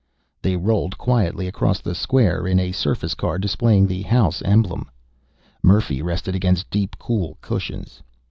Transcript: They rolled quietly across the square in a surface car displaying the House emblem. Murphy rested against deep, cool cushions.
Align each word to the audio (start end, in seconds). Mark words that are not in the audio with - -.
They 0.41 0.55
rolled 0.57 0.97
quietly 0.97 1.47
across 1.47 1.79
the 1.79 1.93
square 1.93 2.47
in 2.47 2.59
a 2.59 2.71
surface 2.71 3.13
car 3.13 3.37
displaying 3.37 3.85
the 3.85 4.01
House 4.01 4.41
emblem. 4.41 4.89
Murphy 5.61 6.01
rested 6.01 6.33
against 6.33 6.71
deep, 6.71 6.95
cool 6.97 7.37
cushions. 7.41 8.01